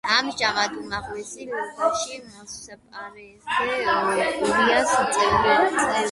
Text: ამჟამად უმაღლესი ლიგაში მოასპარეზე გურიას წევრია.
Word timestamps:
ამჟამად 0.13 0.71
უმაღლესი 0.83 1.45
ლიგაში 1.49 2.15
მოასპარეზე 2.29 4.31
გურიას 4.39 4.97
წევრია. 5.19 5.93